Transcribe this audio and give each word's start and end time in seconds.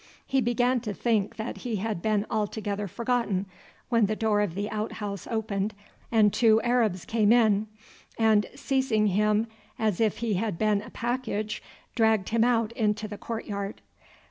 He 0.25 0.41
began 0.41 0.79
to 0.79 0.95
think 0.95 1.35
that 1.35 1.57
he 1.57 1.75
had 1.75 2.01
been 2.01 2.25
altogether 2.27 2.87
forgotten, 2.87 3.45
when 3.89 4.07
the 4.07 4.15
door 4.15 4.41
of 4.41 4.55
the 4.55 4.67
outhouse 4.71 5.27
opened 5.27 5.75
and 6.11 6.33
two 6.33 6.59
Arabs 6.63 7.05
came 7.05 7.31
in, 7.31 7.67
and 8.17 8.47
seizing 8.55 9.05
him 9.05 9.45
as 9.77 10.01
if 10.01 10.17
he 10.17 10.33
had 10.33 10.57
been 10.57 10.81
a 10.81 10.89
package 10.89 11.61
dragged 11.93 12.29
him 12.29 12.43
out 12.43 12.71
into 12.71 13.07
the 13.07 13.19
court 13.19 13.45
yard. 13.45 13.81